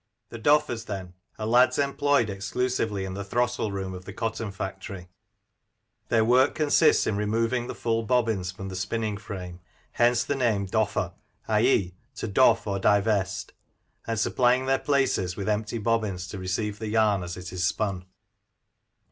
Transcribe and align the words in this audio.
The 0.29 0.39
Doffers, 0.39 0.85
then, 0.87 1.13
are 1.37 1.45
lads 1.45 1.77
employed 1.77 2.27
exclusively 2.31 3.05
in 3.05 3.13
the 3.13 3.23
throstle 3.23 3.71
room 3.71 3.93
of 3.93 4.05
the 4.05 4.13
cotton 4.13 4.51
factory. 4.51 5.09
Their 6.07 6.25
work 6.25 6.55
consists 6.55 7.05
in 7.05 7.15
removing 7.17 7.67
the 7.67 7.75
full 7.75 8.01
bobbins 8.01 8.51
from 8.51 8.69
the 8.69 8.75
spinning 8.75 9.15
frame,— 9.15 9.59
hence 10.01 10.23
the 10.23 10.33
name 10.33 10.65
"Doffer," 10.65 11.13
/.^., 11.49 11.93
to 12.15 12.27
doff, 12.27 12.65
or 12.65 12.79
divest,— 12.79 13.53
and 14.07 14.19
supplying 14.19 14.65
their 14.65 14.79
places 14.79 15.37
with 15.37 15.47
empty 15.47 15.77
bobbins 15.77 16.27
to 16.29 16.39
receive 16.39 16.79
the 16.79 16.87
yarn 16.89 17.21
as 17.21 17.37
it 17.37 17.53
is 17.53 17.63
spun. 17.63 18.05